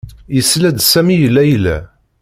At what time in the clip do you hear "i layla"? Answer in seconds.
1.25-1.77